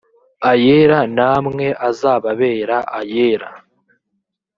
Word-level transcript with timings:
ayera 0.51 0.99
namwe 1.17 1.67
azababera 1.89 2.77
ayera 2.99 3.49